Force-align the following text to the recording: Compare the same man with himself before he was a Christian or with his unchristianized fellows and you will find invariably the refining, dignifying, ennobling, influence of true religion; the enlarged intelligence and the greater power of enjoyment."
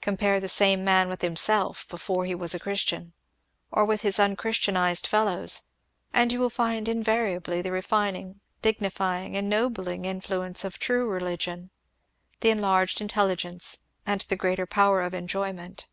Compare 0.00 0.40
the 0.40 0.48
same 0.48 0.84
man 0.84 1.08
with 1.08 1.22
himself 1.22 1.86
before 1.86 2.24
he 2.24 2.34
was 2.34 2.52
a 2.52 2.58
Christian 2.58 3.12
or 3.70 3.84
with 3.84 4.00
his 4.00 4.18
unchristianized 4.18 5.06
fellows 5.06 5.62
and 6.12 6.32
you 6.32 6.40
will 6.40 6.50
find 6.50 6.88
invariably 6.88 7.62
the 7.62 7.70
refining, 7.70 8.40
dignifying, 8.60 9.36
ennobling, 9.36 10.04
influence 10.04 10.64
of 10.64 10.80
true 10.80 11.06
religion; 11.08 11.70
the 12.40 12.50
enlarged 12.50 13.00
intelligence 13.00 13.78
and 14.04 14.22
the 14.22 14.34
greater 14.34 14.66
power 14.66 15.00
of 15.00 15.14
enjoyment." 15.14 15.86